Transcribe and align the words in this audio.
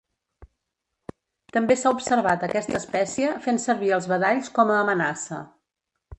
També 1.57 1.77
s'ha 1.81 1.91
observat 1.97 2.47
aquesta 2.47 2.75
espècie 2.81 3.35
fent 3.45 3.63
servir 3.67 3.93
els 4.01 4.09
badalls 4.15 4.53
com 4.59 4.75
a 4.75 4.81
amenaça. 4.89 5.45